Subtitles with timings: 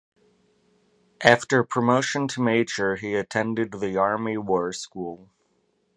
[1.23, 5.29] After promotion to Major he attended the Army War School.